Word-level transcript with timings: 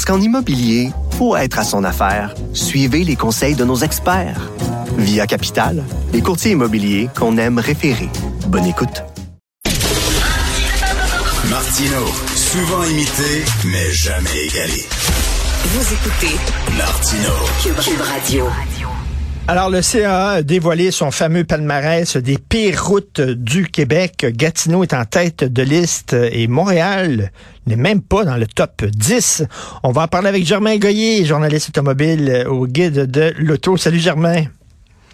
Parce 0.00 0.16
qu'en 0.16 0.24
immobilier, 0.24 0.92
pour 1.18 1.36
être 1.36 1.58
à 1.58 1.62
son 1.62 1.84
affaire, 1.84 2.34
suivez 2.54 3.04
les 3.04 3.16
conseils 3.16 3.54
de 3.54 3.66
nos 3.66 3.76
experts. 3.76 4.50
Via 4.96 5.26
Capital, 5.26 5.84
les 6.14 6.22
courtiers 6.22 6.52
immobiliers 6.52 7.10
qu'on 7.14 7.36
aime 7.36 7.58
référer. 7.58 8.08
Bonne 8.46 8.64
écoute. 8.64 9.04
Martino, 11.50 12.06
souvent 12.34 12.82
imité, 12.84 13.44
mais 13.66 13.92
jamais 13.92 14.46
égalé. 14.46 14.86
Vous 15.64 15.92
écoutez 15.92 16.34
Martino, 16.78 17.32
Cube, 17.62 17.76
Cube 17.84 18.00
Radio. 18.00 18.46
Alors, 19.48 19.68
le 19.68 19.82
CA 19.82 20.28
a 20.30 20.42
dévoilé 20.42 20.90
son 20.90 21.10
fameux 21.10 21.44
palmarès 21.44 22.16
des 22.16 22.38
pires 22.38 22.84
routes 22.84 23.20
du 23.20 23.66
Québec. 23.66 24.26
Gatineau 24.30 24.84
est 24.84 24.94
en 24.94 25.04
tête 25.04 25.42
de 25.42 25.62
liste 25.62 26.12
et 26.12 26.46
Montréal 26.46 27.32
n'est 27.66 27.76
même 27.76 28.00
pas 28.00 28.24
dans 28.24 28.36
le 28.36 28.46
top 28.46 28.84
10. 28.84 29.44
On 29.82 29.90
va 29.90 30.02
en 30.02 30.08
parler 30.08 30.28
avec 30.28 30.44
Germain 30.44 30.76
Goyer, 30.76 31.24
journaliste 31.24 31.70
automobile 31.70 32.46
au 32.48 32.66
guide 32.66 33.10
de 33.10 33.34
l'auto. 33.38 33.76
Salut 33.76 33.98
Germain. 33.98 34.44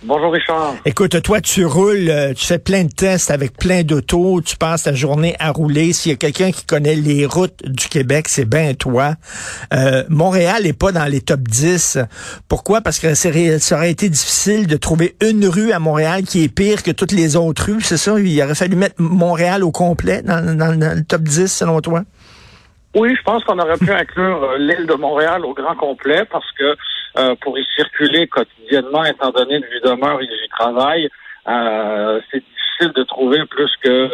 Bonjour 0.07 0.33
Richard. 0.33 0.75
Écoute, 0.85 1.21
toi, 1.21 1.41
tu 1.41 1.65
roules, 1.65 2.09
euh, 2.09 2.33
tu 2.33 2.47
fais 2.47 2.61
plein 2.61 2.85
de 2.85 2.93
tests 2.93 3.33
avec 3.33 3.57
plein 3.59 3.83
d'autos, 3.83 4.41
tu 4.41 4.57
passes 4.57 4.85
ta 4.85 4.95
journée 4.95 5.35
à 5.41 5.51
rouler. 5.51 5.93
S'il 5.93 6.13
y 6.13 6.15
a 6.15 6.17
quelqu'un 6.17 6.53
qui 6.53 6.65
connaît 6.65 6.95
les 6.95 7.27
routes 7.27 7.65
du 7.65 7.89
Québec, 7.89 8.29
c'est 8.29 8.49
bien 8.49 8.75
toi. 8.75 9.15
Euh, 9.75 10.05
Montréal 10.09 10.63
n'est 10.63 10.73
pas 10.73 10.93
dans 10.93 11.07
les 11.07 11.21
top 11.21 11.41
10. 11.41 11.99
Pourquoi? 12.49 12.83
Parce 12.83 13.01
que 13.01 13.15
ça 13.15 13.31
aurait 13.31 13.91
été 13.91 14.09
difficile 14.09 14.69
de 14.69 14.77
trouver 14.77 15.17
une 15.21 15.45
rue 15.45 15.73
à 15.73 15.81
Montréal 15.81 16.23
qui 16.23 16.45
est 16.45 16.55
pire 16.55 16.85
que 16.85 16.93
toutes 16.93 17.13
les 17.13 17.35
autres 17.35 17.65
rues, 17.65 17.81
c'est 17.81 17.97
ça? 17.97 18.17
Il 18.17 18.43
aurait 18.43 18.55
fallu 18.55 18.77
mettre 18.77 18.95
Montréal 18.99 19.65
au 19.65 19.73
complet 19.73 20.23
dans, 20.23 20.57
dans 20.57 20.71
le 20.71 21.03
top 21.03 21.23
10, 21.23 21.49
selon 21.53 21.81
toi? 21.81 22.03
Oui, 22.97 23.15
je 23.15 23.23
pense 23.25 23.45
qu'on 23.45 23.59
aurait 23.59 23.77
pu 23.77 23.93
inclure 23.93 24.43
euh, 24.43 24.57
l'île 24.57 24.87
de 24.87 24.95
Montréal 24.95 25.45
au 25.45 25.53
grand 25.53 25.75
complet 25.75 26.25
parce 26.31 26.51
que 26.53 26.77
euh, 27.19 27.35
pour 27.41 27.59
y 27.59 27.65
circuler 27.77 28.27
quotidiennement, 28.27 29.05
étant 29.05 29.31
donné 29.31 29.61
que 29.61 29.67
j'y 29.73 29.81
demeure 29.81 30.21
et 30.21 30.27
j'y 30.27 30.49
travaille, 30.49 31.09
euh, 31.49 32.21
c'est 32.31 32.43
difficile 32.43 32.93
de 32.95 33.03
trouver 33.05 33.45
plus 33.47 33.71
que 33.83 34.11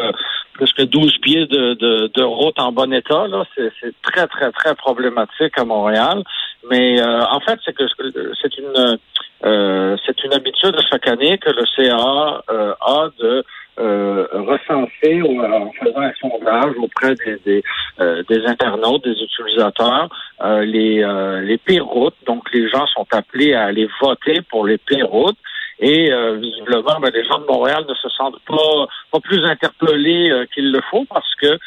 plus 0.52 0.72
que 0.74 0.82
12 0.82 1.18
pieds 1.22 1.46
de, 1.46 1.74
de, 1.74 2.10
de 2.14 2.22
route 2.22 2.58
en 2.60 2.72
bon 2.72 2.92
état. 2.92 3.26
Là, 3.26 3.44
c'est, 3.54 3.72
très 4.02 4.26
très 4.26 4.52
très 4.52 4.74
problématique 4.74 5.58
à 5.58 5.64
Montréal. 5.64 6.22
Mais 6.70 7.02
en 7.02 7.40
fait, 7.40 7.58
c'est 7.64 7.74
que 7.74 7.84
c'est 8.40 8.58
une 8.58 8.98
c'est 10.06 10.24
une 10.24 10.34
habitude 10.34 10.76
chaque 10.90 11.08
année 11.08 11.38
que 11.38 11.50
le 11.50 11.64
CA 11.74 12.42
a 12.80 13.08
de 13.18 13.44
euh, 13.78 14.26
recenser 14.32 15.22
en 15.22 15.70
faisant 15.72 16.02
un 16.02 16.12
sondage 16.20 16.74
auprès 16.76 17.14
des, 17.14 17.38
des, 17.44 17.62
euh, 18.00 18.22
des 18.28 18.44
internautes, 18.44 19.02
des 19.02 19.16
utilisateurs, 19.18 20.10
euh, 20.42 20.64
les, 20.64 21.02
euh, 21.02 21.40
les 21.40 21.58
pires. 21.58 21.86
Donc, 22.26 22.52
les 22.52 22.68
gens 22.68 22.86
sont 22.88 23.06
appelés 23.12 23.54
à 23.54 23.64
aller 23.64 23.88
voter 24.00 24.40
pour 24.42 24.66
les 24.66 24.78
pires. 24.78 25.08
Et 25.84 26.12
visiblement, 26.36 27.00
ben, 27.00 27.10
les 27.12 27.24
gens 27.24 27.40
de 27.40 27.46
Montréal 27.46 27.84
ne 27.88 27.94
se 27.94 28.08
sentent 28.10 28.38
pas, 28.46 28.86
pas 29.10 29.18
plus 29.18 29.44
interpellés 29.44 30.46
qu'il 30.54 30.70
le 30.70 30.80
faut 30.88 31.04
parce 31.06 31.34
que 31.34 31.58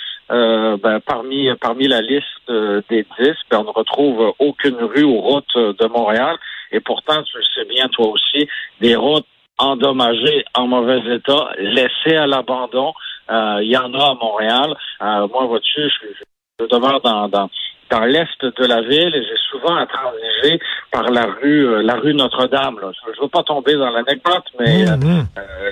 ben, 0.77 1.01
parmi 1.01 1.49
parmi 1.59 1.89
la 1.89 1.99
liste 1.99 2.23
des 2.47 3.05
10, 3.19 3.33
ben, 3.51 3.59
on 3.59 3.63
ne 3.65 3.71
retrouve 3.71 4.33
aucune 4.39 4.77
rue 4.77 5.03
ou 5.03 5.19
route 5.19 5.53
de 5.57 5.87
Montréal. 5.87 6.37
Et 6.71 6.79
pourtant, 6.79 7.21
tu 7.23 7.37
le 7.37 7.43
sais 7.55 7.65
bien 7.65 7.89
toi 7.89 8.07
aussi, 8.07 8.47
des 8.79 8.95
routes 8.95 9.27
endommagés, 9.57 10.45
en 10.53 10.67
mauvais 10.67 11.01
état, 11.15 11.49
laissés 11.57 12.15
à 12.15 12.27
l'abandon. 12.27 12.93
Euh, 13.29 13.59
il 13.61 13.69
y 13.69 13.77
en 13.77 13.93
a 13.93 14.11
à 14.11 14.13
Montréal. 14.15 14.75
Euh, 15.01 15.27
moi, 15.27 15.45
vois-tu, 15.45 15.81
je, 15.81 16.07
je 16.59 16.65
dans, 16.67 17.27
dans, 17.27 17.49
dans 17.89 18.05
l'est 18.05 18.41
de 18.43 18.65
la 18.65 18.81
ville 18.81 19.15
et 19.15 19.23
j'ai 19.23 19.37
souvent 19.49 19.75
à 19.75 19.85
transiger 19.85 20.59
par 20.91 21.09
la 21.11 21.25
rue 21.25 21.67
euh, 21.67 21.81
la 21.81 21.95
rue 21.95 22.13
Notre-Dame. 22.13 22.79
Je 22.81 23.11
ne 23.11 23.23
veux 23.23 23.29
pas 23.29 23.43
tomber 23.43 23.75
dans 23.75 23.89
l'anecdote, 23.89 24.45
mais 24.59 24.85
mmh, 24.85 24.95
mmh. 24.95 25.27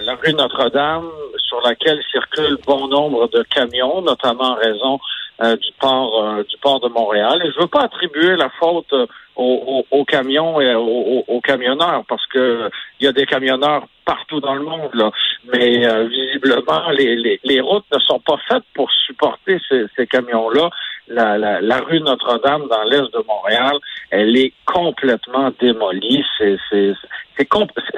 la 0.06 0.16
rue 0.16 0.34
Notre-Dame, 0.34 1.09
sur 1.38 1.62
laquelle 1.62 2.02
circulent 2.12 2.57
bon 2.66 2.88
nombre 2.88 3.28
de 3.29 3.44
camions, 3.44 4.02
notamment 4.02 4.52
en 4.52 4.56
raison 4.56 5.00
du 5.41 5.72
port 5.79 6.44
du 6.44 6.57
port 6.62 6.79
de 6.79 6.88
Montréal. 6.90 7.41
Et 7.44 7.52
je 7.52 7.59
veux 7.59 7.68
pas 7.68 7.81
attribuer 7.81 8.35
la 8.35 8.50
faute 8.59 8.94
aux, 9.35 10.06
camions 10.06 10.62
et 10.62 10.75
aux, 10.75 11.41
camionneurs 11.41 12.03
parce 12.07 12.25
que 12.28 12.69
il 13.00 13.06
y 13.06 13.07
a 13.07 13.12
des 13.12 13.25
camionneurs 13.25 13.85
partout 14.06 14.40
dans 14.40 14.56
le 14.56 14.63
monde 14.63 14.94
là, 14.94 15.12
mais 15.52 15.85
euh, 15.85 16.07
visiblement 16.07 16.90
les, 16.91 17.16
les, 17.16 17.40
les, 17.44 17.62
routes 17.62 17.85
ne 17.94 18.00
sont 18.00 18.19
pas 18.19 18.38
faites 18.47 18.63
pour 18.73 18.91
supporter 19.06 19.57
ces, 19.69 19.85
ces 19.96 20.07
camions-là. 20.07 20.69
La, 21.08 21.38
la, 21.38 21.59
la, 21.59 21.80
rue 21.80 22.00
Notre-Dame 22.00 22.68
dans 22.69 22.84
l'est 22.84 23.12
de 23.14 23.24
Montréal, 23.28 23.74
elle 24.09 24.38
est 24.38 24.53
complètement 24.66 25.52
démolie. 25.59 26.24
C'est 26.38 26.58
c'est 26.69 26.94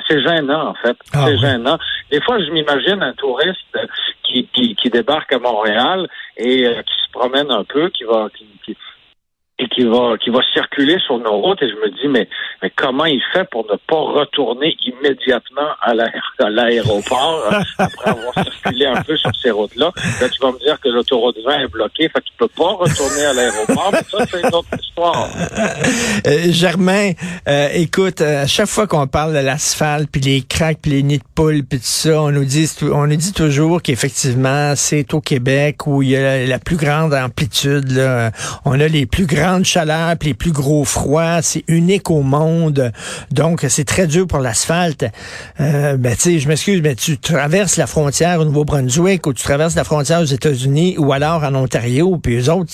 c'est 0.07 0.21
gênant 0.23 0.69
en 0.69 0.73
fait. 0.75 0.97
Ah 1.13 1.25
c'est 1.27 1.37
gênant. 1.37 1.77
Des 2.11 2.21
fois, 2.21 2.39
je 2.39 2.49
m'imagine 2.51 3.01
un 3.03 3.13
touriste 3.13 3.77
qui, 4.23 4.47
qui, 4.53 4.75
qui 4.75 4.89
débarque 4.89 5.31
à 5.33 5.39
Montréal 5.39 6.07
et 6.37 6.65
euh, 6.65 6.81
qui 6.81 6.93
se 7.05 7.11
promène 7.11 7.51
un 7.51 7.63
peu, 7.63 7.89
qui 7.89 8.03
va 8.03 8.27
qui, 8.35 8.47
qui 8.65 8.75
et 9.57 9.69
qui 9.69 9.85
va 9.85 10.17
qui 10.21 10.31
va 10.31 10.39
circuler 10.53 10.97
sur 10.99 11.17
nos 11.17 11.37
routes 11.39 11.61
et 11.61 11.69
je 11.69 11.75
me 11.75 11.89
dis 11.89 12.09
mais 12.09 12.27
mais 12.61 12.69
comment 12.75 13.05
il 13.05 13.21
fait 13.31 13.49
pour 13.49 13.65
ne 13.71 13.77
pas 13.87 13.95
retourner 13.95 14.75
immédiatement 14.85 15.69
à 15.81 15.93
l'aéroport 16.49 17.41
euh, 17.53 17.59
après 17.77 18.09
avoir 18.09 18.33
circulé 18.33 18.85
un 18.85 19.01
peu 19.01 19.15
sur 19.15 19.33
ces 19.41 19.51
routes-là? 19.51 19.91
Là 20.19 20.29
tu 20.29 20.41
vas 20.41 20.51
me 20.51 20.59
dire 20.59 20.77
que 20.81 20.89
l'autoroute 20.89 21.37
20 21.45 21.59
est 21.59 21.67
bloquée 21.69 22.09
fait 22.09 22.21
qu'il 22.21 22.35
peut 22.37 22.49
pas 22.49 22.73
retourner 22.73 23.25
à 23.25 23.33
l'aéroport 23.33 23.91
mais 23.93 24.03
ça 24.03 24.25
c'est 24.29 24.41
une 24.41 24.53
autre 24.53 24.67
histoire. 24.77 25.29
Euh, 26.27 26.51
Germain 26.51 27.11
euh, 27.47 27.69
écoute 27.75 28.19
à 28.19 28.47
chaque 28.47 28.67
fois 28.67 28.87
qu'on 28.87 29.07
parle 29.07 29.33
de 29.33 29.39
l'asphalte 29.39 30.09
puis 30.11 30.19
les 30.19 30.41
craques 30.41 30.79
puis 30.81 30.91
les 30.91 31.03
nids 31.03 31.19
de 31.19 31.23
poules 31.33 31.63
puis 31.63 31.79
tout 31.79 31.85
ça 31.85 32.21
on 32.21 32.31
nous 32.31 32.43
dit 32.43 32.69
on 32.81 33.07
nous 33.07 33.15
dit 33.15 33.31
toujours 33.31 33.81
qu'effectivement 33.81 34.75
c'est 34.75 35.13
au 35.13 35.21
Québec 35.21 35.87
où 35.87 36.01
il 36.01 36.09
y 36.09 36.17
a 36.17 36.45
la 36.45 36.59
plus 36.59 36.75
grande 36.75 37.13
amplitude 37.13 37.89
là. 37.91 38.31
on 38.65 38.77
a 38.81 38.87
les 38.89 39.05
plus 39.05 39.25
grands 39.25 39.44
grande 39.45 39.65
chaleur 39.65 40.15
puis 40.17 40.29
les 40.29 40.33
plus 40.33 40.51
gros 40.51 40.85
froids. 40.85 41.41
C'est 41.41 41.63
unique 41.67 42.09
au 42.09 42.21
monde. 42.21 42.91
Donc, 43.31 43.65
c'est 43.69 43.85
très 43.85 44.07
dur 44.07 44.27
pour 44.27 44.39
l'asphalte. 44.39 45.05
Euh, 45.59 45.97
ben, 45.97 46.15
tu 46.15 46.21
sais, 46.21 46.39
je 46.39 46.47
m'excuse, 46.47 46.81
mais 46.81 46.95
tu 46.95 47.17
traverses 47.17 47.77
la 47.77 47.87
frontière 47.87 48.39
au 48.39 48.45
Nouveau-Brunswick 48.45 49.27
ou 49.27 49.33
tu 49.33 49.43
traverses 49.43 49.75
la 49.75 49.83
frontière 49.83 50.21
aux 50.21 50.25
États-Unis 50.25 50.95
ou 50.97 51.13
alors 51.13 51.43
en 51.43 51.53
Ontario, 51.55 52.17
puis 52.17 52.37
eux 52.37 52.49
autres, 52.49 52.71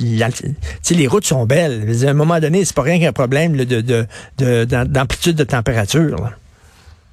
les 0.00 1.06
routes 1.06 1.26
sont 1.26 1.46
belles. 1.46 1.84
À 2.06 2.10
un 2.10 2.14
moment 2.14 2.38
donné, 2.38 2.64
c'est 2.64 2.76
pas 2.76 2.82
rien 2.82 3.00
qu'un 3.00 3.12
problème 3.12 3.56
d'amplitude 3.56 5.36
de, 5.36 5.42
de, 5.42 5.44
de 5.44 5.44
température. 5.44 6.16
Là. 6.16 6.32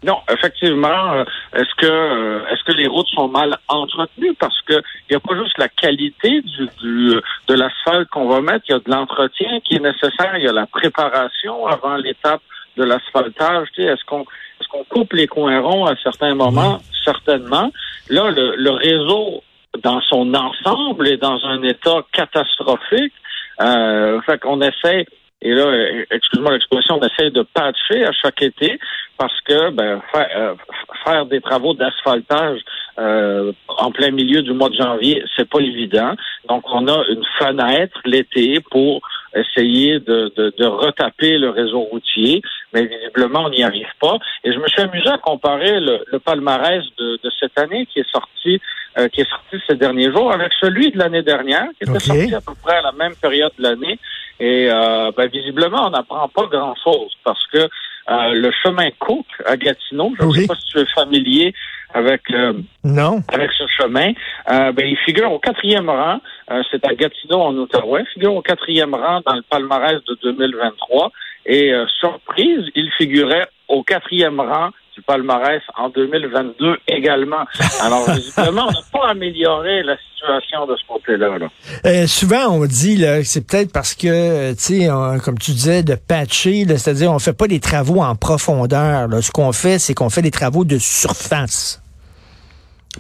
Non, 0.04 0.18
effectivement. 0.32 1.14
Euh, 1.14 1.24
est-ce 1.54 1.76
que 1.78 1.86
euh, 1.86 2.40
est-ce 2.50 2.64
que 2.64 2.72
les 2.72 2.88
routes 2.88 3.08
sont 3.10 3.28
mal 3.28 3.56
entretenues? 3.68 4.34
Parce 4.40 4.60
que 4.64 4.74
il 4.74 5.12
n'y 5.12 5.16
a 5.16 5.20
pas 5.20 5.36
juste 5.36 5.58
la 5.60 5.70
qualité 5.70 6.42
du, 6.42 6.68
du 6.82 7.22
de 7.48 7.54
l'asphalte 7.54 8.10
qu'on 8.10 8.28
va 8.28 8.42
mettre, 8.42 8.66
il 8.68 8.72
y 8.72 8.76
a 8.76 8.80
de 8.80 8.90
l'entretien 8.90 9.60
qui 9.64 9.76
est 9.76 9.80
nécessaire, 9.80 10.36
il 10.38 10.44
y 10.44 10.48
a 10.48 10.54
la 10.54 10.66
préparation 10.66 11.68
avant 11.68 11.98
l'étape 11.98 12.42
de 12.78 12.84
l'asphaltage. 12.84 13.68
Tu 13.76 13.84
sais, 13.84 13.90
est-ce 13.90 14.04
qu'on 14.06 14.22
est-ce 14.22 14.68
qu'on 14.70 14.84
coupe 14.86 15.14
les 15.14 15.28
coins 15.28 15.60
ronds 15.60 15.86
à 15.86 15.96
certains 16.02 16.34
moments? 16.34 16.80
Certainement. 17.06 17.72
Là, 18.10 18.32
le, 18.32 18.56
le 18.56 18.72
réseau 18.72 19.44
dans 19.84 20.02
son 20.02 20.34
ensemble 20.34 21.08
est 21.08 21.18
dans 21.18 21.46
un 21.46 21.62
état 21.64 22.02
catastrophique. 22.12 23.14
Euh, 23.60 24.20
fait 24.22 24.40
qu'on 24.40 24.62
essaie 24.62 25.06
et 25.42 25.54
là, 25.54 26.04
excuse-moi 26.12 26.54
l'expression, 26.54 27.00
on 27.02 27.06
essaie 27.06 27.32
de 27.32 27.42
patcher 27.42 28.06
à 28.06 28.12
chaque 28.12 28.42
été 28.44 28.80
parce 29.18 29.40
que 29.42 29.72
ben, 29.72 30.02
faire, 30.12 30.30
euh, 30.36 30.56
faire 31.04 31.26
des 31.26 31.42
travaux 31.42 31.74
d'asphaltage 31.74 32.60
euh, 33.00 33.52
en 33.68 33.92
plein 33.92 34.12
milieu 34.12 34.42
du 34.42 34.54
mois 34.54 34.70
de 34.70 34.76
janvier, 34.76 35.24
c'est 35.36 35.50
pas 35.50 35.60
évident. 35.60 36.14
Donc, 36.48 36.64
on 36.72 36.88
a 36.88 37.04
une 37.10 37.24
fenêtre 37.40 38.00
l'été 38.06 38.60
pour 38.70 39.02
essayer 39.36 40.00
de, 40.00 40.32
de, 40.36 40.54
de, 40.58 40.66
retaper 40.66 41.38
le 41.38 41.50
réseau 41.50 41.82
routier, 41.82 42.42
mais 42.74 42.86
visiblement, 42.86 43.46
on 43.46 43.50
n'y 43.50 43.64
arrive 43.64 43.92
pas. 44.00 44.18
Et 44.44 44.52
je 44.52 44.60
me 44.60 44.68
suis 44.68 44.82
amusé 44.82 45.08
à 45.08 45.18
comparer 45.18 45.80
le, 45.80 46.04
le 46.12 46.20
palmarès 46.20 46.84
de, 46.98 47.20
de, 47.24 47.32
cette 47.40 47.58
année 47.58 47.88
qui 47.88 48.00
est 48.00 48.12
sorti 48.12 48.60
euh, 48.98 49.08
qui 49.08 49.22
est 49.22 49.30
sorti 49.30 49.56
ces 49.70 49.78
derniers 49.78 50.12
jours 50.12 50.34
avec 50.34 50.52
celui 50.60 50.92
de 50.92 50.98
l'année 50.98 51.22
dernière, 51.22 51.68
qui 51.78 51.90
était 51.90 52.00
sorti 52.00 52.36
à 52.36 52.42
peu 52.42 52.52
près 52.62 52.76
à 52.76 52.82
la 52.82 52.92
même 52.92 53.16
période 53.16 53.54
de 53.58 53.64
l'année. 53.64 53.98
Et 54.42 54.68
euh, 54.72 55.12
ben, 55.16 55.28
visiblement, 55.30 55.86
on 55.86 55.90
n'apprend 55.92 56.28
pas 56.30 56.48
grand-chose 56.48 57.12
parce 57.24 57.46
que 57.54 57.60
euh, 57.60 58.30
le 58.34 58.52
chemin 58.64 58.90
Cook 58.98 59.28
à 59.46 59.56
Gatineau, 59.56 60.12
je 60.20 60.24
ne 60.26 60.30
Oui. 60.32 60.40
sais 60.42 60.48
pas 60.48 60.56
si 60.56 60.66
tu 60.66 60.80
es 60.80 60.86
familier 60.96 61.54
avec 61.94 62.22
euh, 62.32 62.54
Non. 62.84 63.22
avec 63.32 63.52
ce 63.52 63.64
chemin, 63.78 64.14
euh, 64.50 64.72
ben, 64.72 64.88
il 64.88 64.98
figure 65.06 65.32
au 65.32 65.38
quatrième 65.38 65.90
rang. 65.90 66.20
Euh, 66.50 66.64
c'est 66.72 66.84
à 66.88 66.96
Gatineau, 66.96 67.40
en 67.40 67.56
Outaouais. 67.56 68.02
Il 68.02 68.14
figure 68.14 68.34
au 68.34 68.42
quatrième 68.42 68.96
rang 68.96 69.22
dans 69.28 69.36
le 69.36 69.44
palmarès 69.44 70.04
de 70.06 70.18
2023. 70.24 71.12
Et 71.46 71.72
euh, 71.72 71.86
surprise, 72.00 72.66
il 72.76 72.90
figurait 72.98 73.48
au 73.68 73.84
quatrième 73.84 74.40
rang 74.40 74.70
du 75.02 75.06
palmarès 75.06 75.62
en 75.78 75.90
2022 75.90 76.78
également. 76.88 77.46
Alors, 77.82 78.10
visiblement, 78.16 78.68
on 78.68 78.72
n'a 78.72 78.82
pas 78.92 79.10
amélioré 79.10 79.84
la 79.84 79.96
situation 79.98 80.66
de 80.68 80.76
ce 80.76 80.88
côté-là. 80.88 81.38
Là. 81.40 81.48
Euh, 81.86 82.08
souvent, 82.08 82.48
on 82.50 82.66
dit 82.66 82.98
là, 82.98 83.20
que 83.20 83.28
c'est 83.28 83.46
peut-être 83.46 83.72
parce 83.72 83.96
que, 83.96 84.08
euh, 84.08 84.52
tu 84.52 84.82
sais, 84.82 84.90
comme 85.24 85.38
tu 85.38 85.52
disais, 85.52 85.84
de 85.84 85.96
patcher, 85.96 86.66
là, 86.66 86.78
c'est-à-dire 86.78 87.12
on 87.12 87.20
fait 87.20 87.34
pas 87.34 87.48
des 87.48 87.60
travaux 87.60 88.02
en 88.02 88.16
profondeur. 88.16 89.08
là. 89.08 89.22
Ce 89.22 89.32
qu'on 89.32 89.52
fait, 89.52 89.80
c'est 89.80 89.94
qu'on 89.94 90.10
fait 90.10 90.22
des 90.22 90.32
travaux 90.32 90.66
de 90.66 90.78
surface 90.78 91.82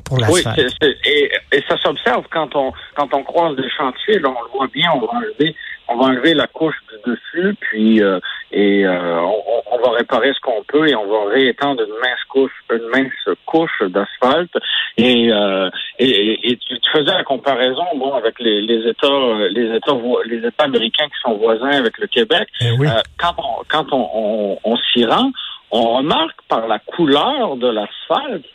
pour 0.05 0.17
Oui, 0.31 0.41
c'est- 0.55 0.67
c'est- 0.81 0.97
et, 1.05 1.31
et 1.51 1.63
ça 1.67 1.77
s'observe 1.77 2.25
quand 2.31 2.55
on 2.55 2.71
quand 2.95 3.13
on 3.13 3.23
croise 3.23 3.55
des 3.55 3.69
chantiers. 3.69 4.19
Là, 4.19 4.29
on 4.29 4.41
le 4.43 4.49
voit 4.53 4.67
bien. 4.67 4.89
On 4.95 4.99
va 4.99 5.07
enlever 5.13 5.55
on 5.87 5.97
va 5.97 6.05
enlever 6.05 6.33
la 6.33 6.47
couche 6.47 6.75
du 6.89 7.11
dessus, 7.11 7.53
puis 7.59 8.01
euh, 8.01 8.19
et 8.53 8.85
euh, 8.85 9.19
on, 9.19 9.43
on 9.73 9.77
va 9.79 9.91
réparer 9.97 10.31
ce 10.33 10.39
qu'on 10.39 10.63
peut 10.65 10.87
et 10.87 10.95
on 10.95 11.05
va 11.07 11.29
réétendre 11.31 11.81
une 11.83 11.93
mince 12.01 12.23
couche 12.29 12.51
une 12.71 12.87
mince 12.93 13.37
couche 13.45 13.81
d'asphalte. 13.81 14.53
Et, 14.97 15.29
euh, 15.31 15.69
et, 15.99 16.51
et- 16.51 16.57
tu 16.57 16.75
faisais 16.93 17.11
la 17.13 17.23
comparaison 17.23 17.83
bon 17.95 18.13
avec 18.13 18.39
les, 18.39 18.61
les 18.61 18.89
États 18.89 19.47
les 19.49 19.75
États 19.75 19.97
les 20.25 20.47
États 20.47 20.63
américains 20.63 21.07
qui 21.07 21.19
sont 21.21 21.35
voisins 21.37 21.71
avec 21.71 21.97
le 21.97 22.07
Québec. 22.07 22.47
Eh 22.61 22.71
oui. 22.71 22.87
Euh, 22.87 23.01
quand 23.17 23.33
on 23.37 23.63
quand 23.67 23.91
on, 23.91 24.09
on, 24.13 24.59
on 24.63 24.77
s'y 24.77 25.03
rend, 25.05 25.31
on 25.71 25.97
remarque 25.97 26.39
par 26.47 26.67
la 26.67 26.79
couleur 26.79 27.57
de 27.57 27.67
l'asphalte 27.67 28.45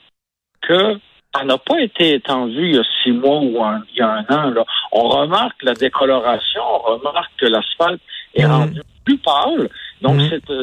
que 0.62 0.98
ça 1.38 1.44
n'a 1.44 1.58
pas 1.58 1.80
été 1.80 2.14
étendu 2.14 2.68
il 2.70 2.74
y 2.76 2.78
a 2.78 2.82
six 3.02 3.12
mois 3.12 3.38
ou 3.40 3.62
un- 3.62 3.82
il 3.92 3.98
y 3.98 4.02
a 4.02 4.10
un 4.10 4.24
an. 4.34 4.50
Là. 4.50 4.64
On 4.92 5.08
remarque 5.08 5.62
la 5.62 5.74
décoloration, 5.74 6.62
on 6.62 6.78
remarque 6.98 7.32
que 7.38 7.46
l'asphalte 7.46 8.00
est 8.34 8.44
Mhm. 8.44 8.50
rendu 8.52 8.80
plus 9.04 9.18
pâle. 9.18 9.68
Donc, 10.02 10.20
c'est, 10.28 10.50
euh, 10.50 10.62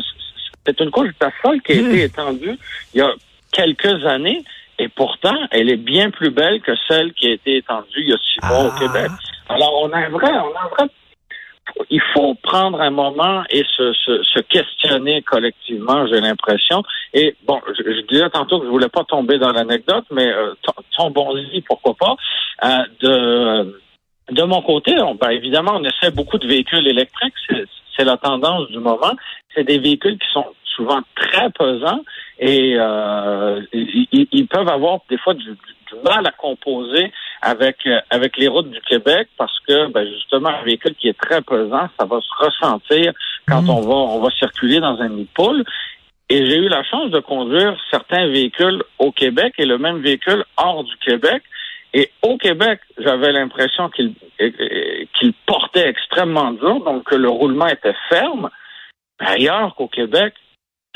c'est 0.66 0.80
une 0.80 0.92
couche 0.92 1.10
d'asphalte 1.20 1.62
qui 1.64 1.72
a 1.74 1.75
été 1.75 2.04
étendue 2.04 2.58
il 2.94 2.98
y 3.00 3.02
a 3.02 3.12
quelques 3.52 4.06
années. 4.06 4.44
Et 4.80 4.88
pourtant, 4.90 5.36
elle 5.52 5.70
est 5.70 5.78
bien 5.78 6.10
plus 6.10 6.31
belle 6.31 6.60
que 6.62 6.72
celle 6.88 7.14
qui 7.14 7.28
a 7.28 7.31
été 7.34 7.58
étendue 7.58 7.88
il 7.98 8.10
y 8.10 8.14
a 8.14 8.18
six 8.18 8.40
mois 8.46 8.64
Ah. 8.64 8.68
au 8.76 8.80
Québec. 8.80 9.12
Alors, 9.50 9.81
on 9.84 9.92
a 9.92 9.98
un 9.98 10.10
vrai, 10.10 10.30
on 10.31 10.56
a 10.58 10.64
un 10.66 10.68
vrai 10.76 10.88
il 11.90 12.02
faut 12.14 12.36
prendre 12.36 12.80
un 12.81 12.90
moment 12.90 13.44
et 13.50 13.64
se, 13.75 13.94
se, 13.94 14.24
se 14.24 14.40
questionner 14.40 15.22
collectivement, 15.22 16.06
j'ai 16.08 16.22
l'impression. 16.22 16.84
Et 17.14 17.36
bon, 17.46 17.60
je, 17.68 17.84
je 17.84 18.02
disais 18.08 18.30
tantôt 18.30 18.60
que 18.60 18.66
je 18.66 18.70
voulais 18.72 18.90
pas 18.90 19.04
tomber 19.04 19.38
dans 19.38 19.52
l'anecdote, 19.52 20.06
mais 20.12 20.28
euh, 20.31 20.54
to- 20.62 20.84
tombons-y, 20.98 21.62
pourquoi 21.62 21.94
pas. 21.96 22.16
Euh, 22.64 22.86
de, 23.02 23.81
de 24.31 24.44
mon 24.44 24.62
côté, 24.62 24.96
on, 25.02 25.16
ben, 25.16 25.31
évidemment, 25.31 25.74
on 25.75 25.84
essaie 25.84 26.12
beaucoup 26.12 26.38
de 26.38 26.48
véhicules 26.48 26.88
électriques, 26.88 27.34
c'est 27.96 28.06
la 28.06 28.18
tendance 28.18 28.68
du 28.69 28.80
moment. 28.80 29.14
C'est 29.54 29.64
des 29.64 29.80
véhicules 29.80 30.18
qui 30.18 30.28
sont 30.31 30.46
souvent 30.76 31.02
très 31.16 31.50
pesants 31.52 32.02
et 32.39 32.75
euh, 32.80 33.62
ils, 33.74 34.47
peuvent 34.47 34.68
avoir 34.69 35.00
des 35.09 35.18
fois 35.18 35.33
du, 35.33 35.44
du- 35.51 35.57
mal 36.03 36.25
à 36.25 36.31
composer 36.31 37.12
avec 37.44 37.77
euh, 37.85 38.00
avec 38.09 38.35
les 38.38 38.47
routes 38.47 38.71
du 38.71 38.81
Québec 38.81 39.27
parce 39.38 39.59
que 39.68 39.91
ben, 39.91 40.07
justement 40.07 40.50
un 40.50 40.63
véhicule 40.63 40.95
qui 40.95 41.07
est 41.07 41.19
très 41.19 41.41
pesant, 41.44 41.88
ça 42.00 42.06
va 42.06 42.19
se 42.19 42.44
ressentir 42.44 43.13
quand 43.47 43.62
Mhm. 43.62 43.69
on 43.69 43.81
va 43.81 43.94
on 44.15 44.19
va 44.19 44.30
circuler 44.31 44.80
dans 44.80 45.00
un 45.00 45.09
nid 45.09 45.27
poule. 45.35 45.63
Et 46.30 46.45
j'ai 46.47 46.57
eu 46.57 46.68
la 46.68 46.83
chance 46.83 47.12
de 47.12 47.19
conduire 47.19 47.77
certains 47.91 48.25
véhicules 48.27 48.81
au 48.97 49.12
Québec 49.12 49.53
et 49.59 49.65
le 49.65 49.77
même 49.77 50.00
véhicule 50.00 50.44
hors 50.57 50.83
du 50.83 50.95
Québec. 50.97 51.44
Et 51.94 52.09
au 52.24 52.38
Québec, 52.38 52.80
j'avais 52.97 53.31
l'impression 53.31 53.89
qu'il 53.89 54.13
euh, 54.41 54.50
qu'il 55.19 55.33
portait 55.45 55.88
extrêmement 55.89 56.51
dur, 56.53 56.80
donc 56.83 57.03
que 57.03 57.15
le 57.15 57.30
roulement 57.30 57.68
était 57.68 57.94
ferme. 58.09 58.50
Ailleurs 59.19 59.75
qu'au 59.75 59.88
Québec, 59.88 60.33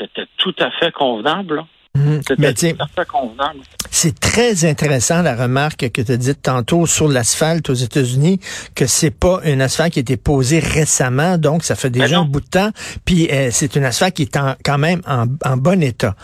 c'était 0.00 0.26
tout 0.38 0.54
à 0.60 0.70
fait 0.78 0.92
convenable. 0.92 1.56
là. 1.56 1.66
Mhm. 1.96 2.16
C'était 2.18 2.34
Mais 2.38 2.54
tiens, 2.54 2.74
tout 2.74 2.82
à 2.84 2.88
fait 3.02 3.08
convenable. 3.08 3.60
c'est 3.90 4.20
très 4.20 4.64
intéressant 4.64 5.22
la 5.22 5.34
remarque 5.34 5.90
que 5.90 6.02
tu 6.02 6.12
as 6.12 6.16
dite 6.16 6.42
tantôt 6.42 6.86
sur 6.86 7.08
l'asphalte 7.08 7.70
aux 7.70 7.74
États-Unis, 7.74 8.38
que 8.74 8.86
c'est 8.86 9.10
pas 9.10 9.40
un 9.44 9.58
asphalte 9.60 9.94
qui 9.94 9.98
a 9.98 10.02
été 10.02 10.16
posé 10.16 10.60
récemment, 10.60 11.38
donc 11.38 11.64
ça 11.64 11.74
fait 11.74 11.90
déjà 11.90 12.06
Ben 12.08 12.14
un 12.16 12.24
non. 12.24 12.30
bout 12.30 12.40
de 12.42 12.46
temps, 12.46 12.70
puis 13.04 13.28
euh, 13.32 13.48
c'est 13.50 13.76
un 13.76 13.82
asphalte 13.84 14.14
qui 14.14 14.22
est 14.22 14.36
en- 14.36 14.54
quand 14.64 14.78
même 14.78 15.00
en, 15.08 15.24
en 15.44 15.56
bon 15.56 15.82
état. 15.82 16.14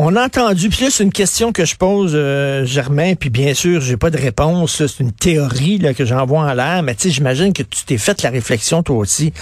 On 0.00 0.14
a 0.14 0.26
entendu, 0.26 0.68
là, 0.68 0.90
c'est 0.90 1.02
une 1.02 1.12
question 1.12 1.50
que 1.50 1.64
je 1.64 1.74
pose, 1.74 2.12
euh, 2.14 2.64
Germain, 2.64 3.14
puis 3.16 3.30
bien 3.30 3.52
sûr, 3.52 3.80
j'ai 3.80 3.96
pas 3.96 4.10
de 4.10 4.16
réponse. 4.16 4.80
là, 4.80 4.86
C'est 4.86 5.02
une 5.02 5.10
théorie 5.10 5.78
là, 5.78 5.92
que 5.92 6.04
j'envoie 6.04 6.42
en 6.42 6.54
l'air, 6.54 6.84
mais 6.84 6.94
tu 6.94 7.10
j'imagine 7.10 7.52
que 7.52 7.64
tu 7.64 7.84
t'es 7.84 7.98
fait 7.98 8.22
la 8.22 8.30
réflexion 8.30 8.84
toi 8.84 8.94
aussi. 8.94 9.32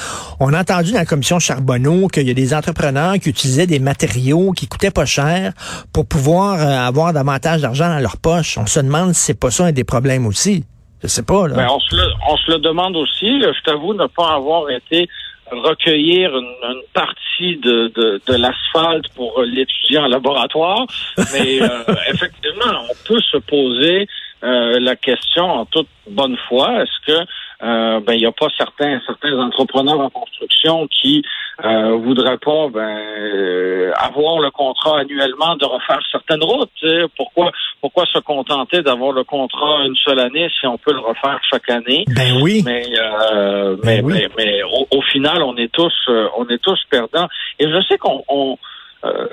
On 0.40 0.54
a 0.54 0.60
entendu 0.62 0.92
dans 0.92 1.00
la 1.00 1.04
commission 1.04 1.38
Charbonneau 1.38 2.08
qu'il 2.08 2.26
y 2.26 2.30
a 2.30 2.34
des 2.34 2.54
entrepreneurs 2.54 3.18
qui 3.18 3.28
utilisaient 3.28 3.66
des 3.66 3.80
matériaux 3.80 4.52
qui 4.52 4.66
coûtaient 4.66 4.90
pas 4.90 5.04
cher 5.04 5.52
pour 5.92 6.06
pouvoir 6.06 6.54
euh, 6.54 6.88
avoir 6.88 7.12
davantage 7.12 7.60
d'argent 7.60 7.90
dans 7.90 8.00
leur 8.00 8.16
poche. 8.16 8.56
On 8.56 8.64
se 8.64 8.80
demande 8.80 9.12
si 9.12 9.26
c'est 9.26 9.38
pas 9.38 9.50
ça 9.50 9.66
un 9.66 9.72
des 9.72 9.84
problèmes 9.84 10.26
aussi. 10.26 10.64
Je 11.02 11.08
sais 11.08 11.22
pas, 11.22 11.48
là. 11.48 11.56
Ben, 11.56 11.68
on, 11.70 11.80
se 11.80 11.94
le, 11.94 12.02
on 12.30 12.36
se 12.38 12.50
le 12.52 12.58
demande 12.60 12.96
aussi. 12.96 13.42
Je 13.42 13.62
t'avoue 13.62 13.92
ne 13.92 14.06
pas 14.06 14.34
avoir 14.34 14.70
été 14.70 15.06
recueillir 15.50 16.36
une, 16.36 16.54
une 16.62 16.82
partie 16.92 17.56
de, 17.56 17.92
de, 17.94 18.20
de 18.26 18.34
l'asphalte 18.34 19.08
pour 19.14 19.42
l'étudier 19.42 19.98
en 19.98 20.06
laboratoire. 20.08 20.86
Mais 21.32 21.62
euh, 21.62 21.68
effectivement, 22.08 22.84
on 22.90 22.94
peut 23.06 23.20
se 23.20 23.36
poser 23.38 24.08
euh, 24.42 24.78
la 24.80 24.96
question 24.96 25.44
en 25.44 25.64
toute 25.66 25.88
bonne 26.08 26.36
foi. 26.48 26.82
Est-ce 26.82 27.06
que 27.06 27.30
euh, 27.62 28.00
ben 28.00 28.12
il 28.14 28.20
n'y 28.20 28.26
a 28.26 28.32
pas 28.32 28.48
certains 28.56 29.00
certains 29.06 29.38
entrepreneurs 29.38 30.00
en 30.00 30.10
construction 30.10 30.86
qui 30.88 31.22
euh, 31.64 31.96
voudraient 31.96 32.38
pas 32.38 32.68
ben 32.68 32.98
euh, 32.98 33.92
avoir 33.96 34.40
le 34.40 34.50
contrat 34.50 35.00
annuellement 35.00 35.56
de 35.56 35.64
refaire 35.64 36.00
certaines 36.10 36.44
routes. 36.44 36.70
Pourquoi 37.16 37.52
pourquoi 37.80 38.04
se 38.06 38.18
contenter 38.18 38.82
d'avoir 38.82 39.12
le 39.12 39.24
contrat 39.24 39.84
une 39.86 39.96
seule 39.96 40.18
année 40.18 40.48
si 40.58 40.66
on 40.66 40.76
peut 40.78 40.92
le 40.92 41.00
refaire 41.00 41.38
chaque 41.50 41.70
année? 41.70 42.04
Ben 42.08 42.40
oui. 42.42 42.62
Mais, 42.64 42.84
euh, 42.98 43.76
mais, 43.84 44.02
Ben 44.02 44.04
oui. 44.04 44.12
mais, 44.14 44.28
mais 44.38 44.62
au, 44.64 44.86
au 44.90 45.02
final, 45.02 45.42
on 45.42 45.56
est 45.56 45.72
tous, 45.72 45.94
euh, 46.08 46.28
on 46.36 46.46
est 46.48 46.62
tous 46.62 46.78
perdants. 46.90 47.28
Et 47.58 47.70
je 47.70 47.80
sais 47.88 47.98
qu'on, 47.98 48.24
on, 48.28 48.58
euh, 49.04 49.28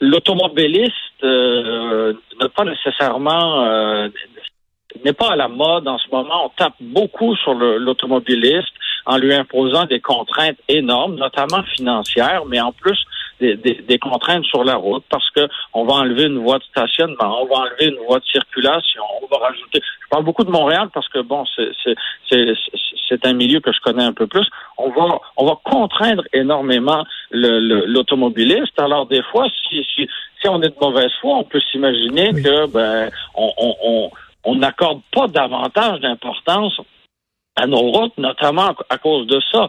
l'automobiliste 0.00 0.92
euh, 1.22 2.14
n'a 2.40 2.48
pas 2.48 2.64
nécessairement, 2.64 3.64
euh, 3.66 4.08
n'est 5.04 5.12
pas 5.12 5.32
à 5.32 5.36
la 5.36 5.48
mode 5.48 5.86
en 5.88 5.98
ce 5.98 6.08
moment. 6.10 6.46
On 6.46 6.48
tape 6.50 6.74
beaucoup 6.80 7.36
sur 7.36 7.54
l'automobiliste 7.54 8.72
en 9.06 9.16
lui 9.18 9.34
imposant 9.34 9.84
des 9.84 10.00
contraintes 10.00 10.58
énormes, 10.68 11.16
notamment 11.16 11.62
financières, 11.76 12.44
mais 12.46 12.60
en 12.60 12.72
plus 12.72 12.98
des, 13.40 13.54
des- 13.56 13.80
des 13.86 13.98
contraintes 13.98 14.44
sur 14.44 14.64
la 14.64 14.74
route 14.74 15.04
parce 15.10 15.30
que 15.30 15.48
on 15.72 15.84
va 15.84 15.94
enlever 15.94 16.24
une 16.24 16.38
voie 16.38 16.58
de 16.58 16.64
stationnement, 16.64 17.42
on 17.42 17.46
va 17.46 17.60
enlever 17.62 17.86
une 17.86 17.98
voie 18.06 18.18
de 18.18 18.24
circulation, 18.24 19.02
on 19.22 19.26
va 19.26 19.46
rajouter. 19.46 19.80
Je 20.02 20.08
parle 20.10 20.24
beaucoup 20.24 20.42
de 20.44 20.50
Montréal 20.50 20.88
parce 20.92 21.08
que 21.08 21.20
bon, 21.20 21.44
c'est 22.28 23.26
un 23.26 23.32
milieu 23.34 23.60
que 23.60 23.72
je 23.72 23.80
connais 23.80 24.02
un 24.04 24.12
peu 24.12 24.26
plus. 24.26 24.46
On 24.76 24.90
va 24.90 25.20
on 25.36 25.46
va 25.46 25.56
contraindre 25.64 26.24
énormément 26.32 27.04
le- 27.30 27.60
le- 27.60 27.84
l'automobiliste. 27.86 28.78
Alors 28.80 29.06
des 29.06 29.22
fois, 29.22 29.46
si, 29.68 29.84
si 29.94 30.08
si 30.40 30.48
on 30.48 30.60
est 30.62 30.68
de 30.68 30.74
mauvaise 30.80 31.12
foi, 31.20 31.36
on 31.36 31.44
peut 31.44 31.60
s'imaginer 31.70 32.30
que 32.32 32.66
ben 32.66 33.10
on 33.34 33.52
on, 33.58 33.74
on 33.82 34.10
on 34.44 34.56
n'accorde 34.56 35.02
pas 35.12 35.28
davantage 35.28 36.00
d'importance 36.00 36.80
à 37.56 37.66
nos 37.66 37.80
routes, 37.80 38.16
notamment 38.18 38.74
à 38.88 38.98
cause 38.98 39.26
de 39.26 39.40
ça. 39.52 39.68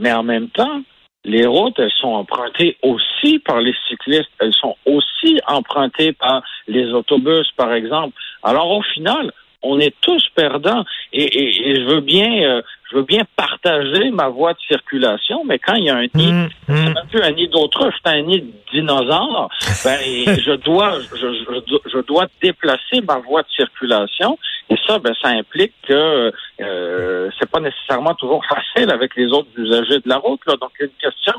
Mais 0.00 0.12
en 0.12 0.22
même 0.22 0.48
temps, 0.50 0.82
les 1.24 1.46
routes, 1.46 1.78
elles 1.78 1.90
sont 2.00 2.12
empruntées 2.12 2.76
aussi 2.82 3.38
par 3.38 3.60
les 3.60 3.74
cyclistes, 3.88 4.30
elles 4.40 4.52
sont 4.52 4.76
aussi 4.84 5.40
empruntées 5.46 6.12
par 6.12 6.42
les 6.68 6.92
autobus, 6.92 7.50
par 7.56 7.72
exemple. 7.72 8.14
Alors 8.42 8.70
au 8.70 8.82
final, 8.82 9.32
on 9.64 9.80
est 9.80 9.94
tous 10.02 10.28
perdants. 10.34 10.84
Et, 11.12 11.52
je 11.52 11.82
veux 11.84 12.00
bien, 12.00 12.42
euh, 12.42 12.62
je 12.94 12.98
veux 13.00 13.04
bien 13.04 13.22
partager 13.36 14.10
ma 14.12 14.28
voie 14.28 14.52
de 14.52 14.58
circulation, 14.68 15.42
mais 15.44 15.58
quand 15.58 15.74
il 15.74 15.84
y 15.84 15.90
a 15.90 15.96
un 15.96 16.06
nid, 16.14 16.30
Hum, 16.30 16.48
c'est 16.68 16.72
hum. 16.72 16.84
même 16.94 17.06
plus 17.10 17.20
un 17.22 17.32
nid 17.32 17.48
d'autruche, 17.48 17.94
c'est 18.04 18.12
un 18.12 18.22
nid 18.22 18.40
de 18.40 18.52
dinosaure. 18.72 19.48
Ben, 19.84 19.98
je 20.46 20.52
dois, 20.54 20.98
je, 21.12 21.16
je- 21.26 21.90
je 21.92 21.98
dois 22.06 22.26
déplacer 22.40 23.00
ma 23.06 23.18
voie 23.18 23.42
de 23.42 23.48
circulation. 23.48 24.38
Et 24.70 24.76
ça, 24.86 24.98
ben, 25.00 25.12
ça 25.20 25.28
implique 25.30 25.72
que 25.88 26.32
euh, 26.60 27.30
c'est 27.38 27.50
pas 27.50 27.60
nécessairement 27.60 28.14
toujours 28.14 28.44
facile 28.48 28.90
avec 28.90 29.16
les 29.16 29.26
autres 29.26 29.48
usagers 29.58 29.98
de 29.98 30.08
la 30.08 30.18
route. 30.18 30.40
Là. 30.46 30.54
Donc, 30.60 30.70
il 30.78 30.84
y 30.84 30.86
a 30.86 30.86
une 30.86 31.10
question 31.10 31.34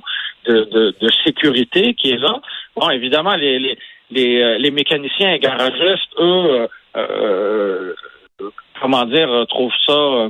de, 0.47 0.63
de, 0.65 0.95
de 1.00 1.09
sécurité 1.24 1.93
qui 1.93 2.12
est 2.12 2.17
là. 2.17 2.39
Bon, 2.75 2.89
évidemment, 2.89 3.35
les, 3.35 3.59
les, 3.59 3.77
les, 4.12 4.41
euh, 4.43 4.57
les 4.57 4.71
mécaniciens 4.71 5.33
et 5.33 5.39
garagistes, 5.39 6.12
eux, 6.19 6.24
euh, 6.62 6.67
euh, 6.97 7.93
comment 8.81 9.05
dire, 9.05 9.31
euh, 9.31 9.45
trouvent 9.45 9.71
ça. 9.88 10.27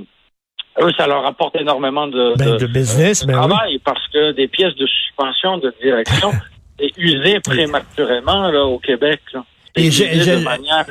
Eux, 0.81 0.91
ça 0.97 1.07
leur 1.07 1.25
apporte 1.25 1.55
énormément 1.55 2.07
de, 2.07 2.33
Ben, 2.37 2.57
de 2.57 2.65
business, 2.67 3.21
de 3.21 3.27
ben 3.27 3.33
oui. 3.41 3.47
travail 3.47 3.79
parce 3.85 4.05
que 4.13 4.33
des 4.33 4.47
pièces 4.47 4.75
de 4.75 4.85
suspension 4.85 5.57
de 5.57 5.73
direction 5.81 6.31
est 6.79 6.91
usées 6.97 7.39
prématurément 7.39 8.49
là, 8.51 8.63
au 8.65 8.79
Québec. 8.79 9.21
Là. 9.33 9.43
Et 9.77 9.87
usé 9.87 10.07
j'ai- 10.21 10.35
de 10.37 10.43
manière 10.43 10.85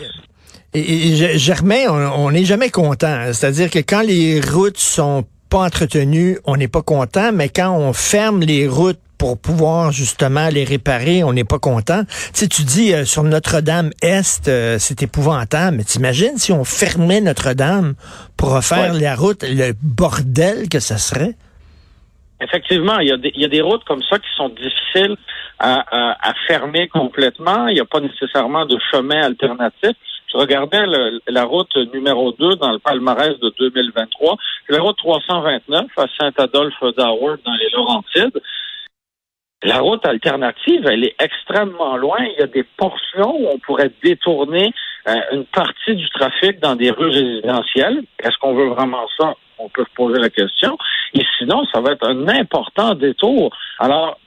Et, 0.73 0.81
et 0.81 1.17
Ge- 1.17 1.37
Germain, 1.39 1.85
on 1.89 2.27
on 2.27 2.31
n'est 2.31 2.45
jamais 2.45 2.71
content. 2.71 3.07
hein. 3.09 3.33
C'est-à-dire 3.33 3.71
que 3.71 3.79
quand 3.81 4.03
les 4.03 4.41
routes 4.41 4.79
sont 4.79 5.25
pas 5.51 5.65
entretenues, 5.67 6.39
on 6.47 6.57
n'est 6.57 6.69
pas 6.69 6.83
content, 6.83 7.31
mais 7.33 7.49
quand 7.51 7.71
on 7.77 7.93
ferme 7.93 8.41
les 8.41 8.67
routes 8.67 8.99
pour 9.19 9.39
pouvoir 9.41 9.93
justement 9.93 10.49
les 10.49 10.65
réparer, 10.65 11.25
on 11.25 11.33
n'est 11.33 11.45
pas 11.45 11.59
content. 11.59 12.05
Tu 12.05 12.11
sais, 12.33 12.49
tu 12.49 12.63
dis 12.63 12.93
euh, 12.95 13.05
sur 13.05 13.23
Notre-Dame-Est, 13.23 14.49
euh, 14.49 14.77
c'est 14.79 15.03
épouvantable, 15.03 15.77
mais 15.79 15.85
t'imagines 15.85 16.37
si 16.39 16.53
on 16.53 16.65
fermait 16.65 17.21
Notre-Dame 17.21 17.95
pour 18.37 18.55
refaire 18.55 18.93
Ouais. 18.95 19.01
la 19.01 19.15
route, 19.15 19.43
le 19.43 19.73
bordel 19.83 20.69
que 20.69 20.81
ça 20.81 20.99
serait? 20.99 21.35
Effectivement, 22.41 22.99
il 22.99 23.09
y, 23.09 23.13
a 23.13 23.17
des, 23.17 23.33
il 23.35 23.41
y 23.41 23.45
a 23.45 23.49
des 23.49 23.63
routes 23.63 23.85
comme 23.85 24.03
ça 24.11 24.19
qui 24.19 24.29
sont 24.37 24.49
difficiles 24.51 25.17
à, 25.59 25.85
à- 25.91 26.31
à 26.31 26.35
fermer 26.47 26.89
complètement. 26.89 27.69
Il 27.69 27.75
n'y 27.75 27.81
a 27.81 27.85
pas 27.85 28.01
nécessairement 28.01 28.67
de 28.67 28.77
chemin 28.91 29.23
alternatif. 29.23 29.93
Je 30.33 30.37
regardais 30.37 30.85
le- 30.85 31.21
la 31.29 31.45
route 31.45 31.75
numéro 31.95 32.33
2 32.33 32.57
dans 32.57 32.73
le 32.73 32.81
palmarès 32.81 33.39
de 33.41 33.55
2023. 33.59 34.37
C'est 34.67 34.75
la 34.77 34.83
route 34.83 34.97
329 34.99 35.87
à 35.97 36.07
Saint-Adolphe 36.19 36.75
d'Howard 36.97 37.39
dans 37.47 37.55
les 37.55 37.71
Laurentides. 37.73 38.41
La 39.65 39.79
route 39.79 40.05
alternative, 40.05 40.87
elle 40.87 41.05
est 41.05 41.17
extrêmement 41.19 41.97
loin. 41.97 42.19
Il 42.21 42.39
y 42.39 42.43
a 42.43 42.47
des 42.47 42.65
portions 42.77 43.35
où 43.41 43.49
on 43.49 43.59
pourrait 43.59 43.91
détourner 44.03 44.75
euh, 45.09 45.15
une 45.33 45.47
partie 45.47 45.95
du 45.95 46.07
trafic 46.11 46.61
dans 46.61 46.77
des 46.77 46.91
rues 46.91 47.09
résidentielles. 47.09 48.03
Est-ce 48.23 48.37
qu'on 48.39 48.55
veut 48.55 48.69
vraiment 48.69 49.07
ça? 49.19 49.35
On 49.57 49.71
peut 49.71 49.85
se 49.85 49.95
poser 49.95 50.21
la 50.21 50.29
question. 50.29 50.77
Et 51.15 51.23
sinon, 51.39 51.65
ça 51.73 51.81
va 51.81 51.93
être 51.93 52.07
un 52.07 52.29
important 52.29 52.95
détour. 52.95 53.57
Alors, 53.79 54.19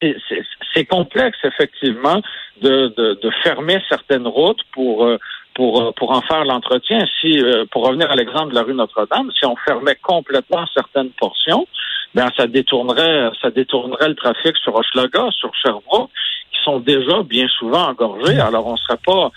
c'est- 0.00 0.86
complexe, 0.86 1.36
effectivement, 1.44 2.22
de, 2.62 2.88
de, 3.20 3.30
fermer 3.42 3.82
certaines 3.86 4.26
routes 4.26 4.62
pour, 4.72 5.04
euh, 5.04 5.18
pour, 5.54 5.82
euh, 5.82 5.92
pour 5.92 6.10
en 6.12 6.22
faire 6.22 6.44
l'entretien. 6.46 7.04
Si, 7.20 7.38
pour 7.70 7.86
revenir 7.86 8.10
à 8.10 8.14
l'exemple 8.14 8.50
de 8.50 8.54
la 8.54 8.62
rue 8.62 8.72
Notre-Dame, 8.72 9.30
si 9.38 9.44
on 9.44 9.56
fermait 9.56 9.96
complètement 9.96 10.64
certaines 10.72 11.10
portions, 11.10 11.66
ben 12.14 12.28
ça 12.36 12.46
détournerait, 12.46 13.30
ça 13.40 13.50
détournerait 13.50 14.08
le 14.08 14.14
trafic 14.14 14.56
sur 14.56 14.74
Hochelaga, 14.74 15.28
sur 15.32 15.54
Sherbrooke, 15.54 16.10
qui 16.52 16.58
sont 16.64 16.80
déjà 16.80 17.22
bien 17.22 17.46
souvent 17.58 17.88
engorgés. 17.88 18.38
Alors, 18.38 18.66
on 18.66 18.76
serait 18.76 18.98
pas 19.04 19.30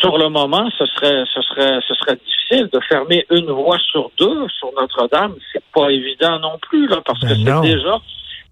sur 0.00 0.18
le 0.18 0.28
moment, 0.28 0.68
ce 0.78 0.86
serait, 0.86 1.24
ce 1.34 1.42
serait, 1.42 1.80
ce 1.88 1.94
serait 1.94 2.16
difficile 2.16 2.68
de 2.72 2.78
fermer 2.88 3.26
une 3.30 3.50
voie 3.50 3.78
sur 3.78 4.10
deux 4.18 4.46
sur 4.58 4.70
Notre-Dame. 4.78 5.34
C'est 5.52 5.64
pas 5.74 5.90
évident 5.90 6.38
non 6.38 6.58
plus 6.60 6.86
là, 6.86 7.00
parce 7.04 7.20
Ben 7.20 7.30
que 7.44 7.50
non. 7.50 7.62
c'est 7.62 7.74
déjà 7.74 7.98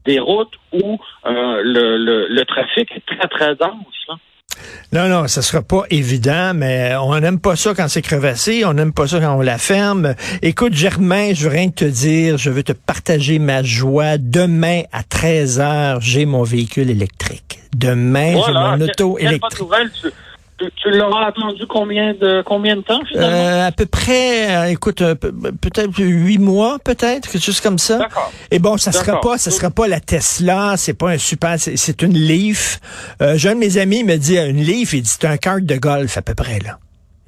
des 0.05 0.19
routes 0.19 0.55
où 0.73 0.99
euh, 1.27 1.61
le, 1.63 1.97
le, 1.99 2.27
le 2.29 2.45
trafic 2.45 2.91
est 2.93 3.07
très 3.07 3.29
très 3.29 3.55
dense. 3.55 4.07
là. 4.09 4.17
Non, 4.93 5.09
non, 5.09 5.29
ça 5.29 5.43
sera 5.43 5.63
pas 5.63 5.85
évident, 5.91 6.53
mais 6.55 6.95
on 6.97 7.19
n'aime 7.21 7.39
pas 7.39 7.55
ça 7.57 7.75
quand 7.75 7.89
c'est 7.89 8.03
crevassé, 8.03 8.65
on 8.65 8.75
n'aime 8.75 8.93
pas 8.93 9.07
ça 9.07 9.21
quand 9.21 9.37
on 9.37 9.41
la 9.41 9.59
ferme. 9.59 10.15
Écoute, 10.43 10.75
Germain, 10.75 11.33
je 11.33 11.45
veux 11.45 11.51
rien 11.51 11.71
te 11.71 11.85
dire, 11.85 12.39
je 12.39 12.51
veux 12.51 12.63
te 12.63 12.73
partager 12.73 13.39
ma 13.39 13.63
joie. 13.63 14.19
Demain, 14.19 14.83
à 14.93 15.03
13 15.03 15.61
heures, 15.61 16.01
j'ai 16.01 16.27
mon 16.27 16.43
véhicule 16.43 16.91
électrique. 16.91 17.61
Demain, 17.77 18.41
j'ai 18.47 18.53
mon 18.53 18.81
auto 18.81 19.15
quelle 19.15 19.27
bonne 19.27 19.35
électrique. 19.35 19.61
nouvelle. 19.61 19.91
Tu, 20.01 20.09
tu, 20.77 20.91
l'auras 20.91 21.27
attendu 21.27 21.67
combien 21.67 22.13
de 22.15 22.43
combien 22.45 22.77
de 22.77 22.83
temps 22.83 23.01
finalement? 23.09 23.37
Euh, 23.37 23.67
à 23.69 23.73
peu 23.73 23.87
près, 23.87 24.55
euh, 24.55 24.65
écoute, 24.71 25.01
euh, 25.03 25.15
pe- 25.15 25.31
peut-être 25.61 25.93
huit 25.99 26.39
mois, 26.39 26.79
peut-être, 26.85 27.29
quelque 27.31 27.43
chose 27.43 27.61
comme 27.61 27.79
ça. 27.79 27.99
D'accord. 27.99 28.33
Et 28.51 28.59
bon, 28.59 28.77
ça 28.77 28.93
sera 28.93 29.21
pas, 29.21 29.39
ça 29.39 29.51
sera 29.51 29.71
pas 29.71 29.89
la 29.89 30.01
Tesla, 30.01 30.75
c'est 30.77 30.99
pas 30.99 31.11
un 31.11 31.19
super, 31.19 31.59
c'est 31.59 31.77
c'est 31.77 32.03
une 32.03 32.15
Leaf. 32.15 32.81
Euh, 33.23 33.35
j'ai 33.37 33.49
un 33.51 33.55
de 33.55 33.61
mes 33.61 33.79
amis 33.79 34.05
me 34.05 34.17
dit 34.17 34.37
une 34.39 34.63
Leaf, 34.63 34.93
il 34.93 35.03
dit 35.03 35.09
c'est 35.09 35.27
un 35.27 35.37
kart 35.37 35.63
de 35.63 35.77
golf 35.77 36.17
à 36.17 36.23
peu 36.23 36.35
près 36.35 36.59
là. 36.61 36.79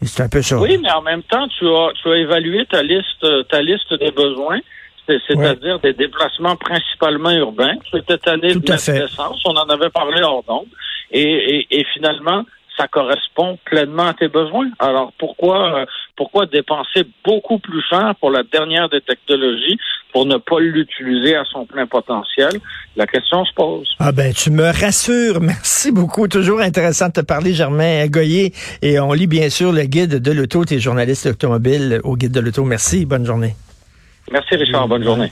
C'est 0.04 0.22
un 0.24 0.28
peu 0.28 0.42
ça. 0.42 0.58
Oui, 0.58 0.78
mais 0.82 0.90
en 0.90 1.02
même 1.02 1.22
temps, 1.22 1.46
tu 1.56 1.64
as, 1.66 1.88
tu 2.02 2.10
as 2.10 2.16
évalué 2.16 2.66
ta 2.68 2.82
liste, 2.82 3.24
ta 3.48 3.62
liste 3.62 3.94
des 4.00 4.10
besoins, 4.10 4.58
c'est- 5.06 5.20
c'est-à-dire 5.28 5.78
des 5.78 5.92
déplacements 5.92 6.56
principalement 6.56 7.30
urbains. 7.30 7.74
Tu 7.88 7.96
étais 7.98 8.18
allé 8.28 8.52
Tout 8.54 8.58
de 8.60 8.72
l'essence, 8.72 9.40
on 9.44 9.50
en 9.56 9.68
avait 9.68 9.90
parlé 9.90 10.20
hors 10.22 10.42
d'onde, 10.42 10.66
et, 11.12 11.22
et, 11.22 11.66
et 11.80 11.86
finalement, 11.94 12.42
ça 12.76 12.88
correspond 12.88 13.58
pleinement 13.64 14.08
à 14.08 14.14
tes 14.14 14.28
besoins. 14.28 14.70
Alors 14.78 15.12
pourquoi, 15.18 15.80
euh, 15.80 15.86
pourquoi 16.16 16.46
dépenser 16.46 17.06
beaucoup 17.24 17.58
plus 17.58 17.82
cher 17.88 18.14
pour 18.20 18.30
la 18.30 18.42
dernière 18.42 18.88
des 18.88 19.00
technologies 19.00 19.78
pour 20.12 20.26
ne 20.26 20.36
pas 20.36 20.60
l'utiliser 20.60 21.36
à 21.36 21.44
son 21.44 21.66
plein 21.66 21.86
potentiel? 21.86 22.52
La 22.96 23.06
question 23.06 23.44
se 23.44 23.52
pose. 23.54 23.88
Ah 23.98 24.12
ben, 24.12 24.32
tu 24.32 24.50
me 24.50 24.64
rassures. 24.64 25.40
Merci 25.40 25.92
beaucoup. 25.92 26.28
Toujours 26.28 26.60
intéressant 26.60 27.08
de 27.08 27.12
te 27.12 27.20
parler, 27.20 27.52
Germain 27.52 28.06
Goyer. 28.06 28.52
Et 28.82 28.98
on 29.00 29.12
lit 29.12 29.26
bien 29.26 29.50
sûr 29.50 29.72
le 29.72 29.82
guide 29.82 30.22
de 30.22 30.32
l'auto. 30.32 30.64
T'es 30.64 30.78
journaliste 30.78 31.26
automobile 31.26 32.00
au 32.04 32.16
guide 32.16 32.32
de 32.32 32.40
l'auto. 32.40 32.64
Merci. 32.64 33.06
Bonne 33.06 33.26
journée. 33.26 33.54
Merci 34.30 34.56
Richard, 34.56 34.88
bonne 34.88 35.04
journée. 35.04 35.30